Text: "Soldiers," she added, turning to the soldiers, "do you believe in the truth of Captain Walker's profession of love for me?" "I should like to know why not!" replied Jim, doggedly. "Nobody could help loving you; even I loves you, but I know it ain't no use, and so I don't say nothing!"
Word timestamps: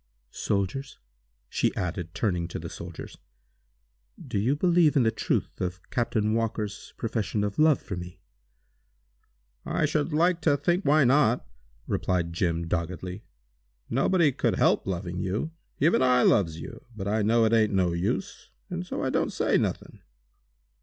"Soldiers," 0.31 0.97
she 1.47 1.75
added, 1.75 2.15
turning 2.15 2.47
to 2.47 2.57
the 2.57 2.71
soldiers, 2.71 3.19
"do 4.19 4.39
you 4.39 4.55
believe 4.55 4.95
in 4.95 5.03
the 5.03 5.11
truth 5.11 5.61
of 5.61 5.79
Captain 5.91 6.33
Walker's 6.33 6.91
profession 6.97 7.43
of 7.43 7.59
love 7.59 7.79
for 7.79 7.95
me?" 7.95 8.19
"I 9.63 9.85
should 9.85 10.11
like 10.11 10.41
to 10.41 10.59
know 10.65 10.77
why 10.81 11.03
not!" 11.03 11.47
replied 11.85 12.33
Jim, 12.33 12.67
doggedly. 12.67 13.25
"Nobody 13.91 14.31
could 14.31 14.55
help 14.55 14.87
loving 14.87 15.19
you; 15.19 15.51
even 15.79 16.01
I 16.01 16.23
loves 16.23 16.59
you, 16.59 16.83
but 16.95 17.07
I 17.07 17.21
know 17.21 17.45
it 17.45 17.53
ain't 17.53 17.71
no 17.71 17.91
use, 17.93 18.49
and 18.71 18.83
so 18.83 19.03
I 19.03 19.11
don't 19.11 19.31
say 19.31 19.55
nothing!" 19.55 20.01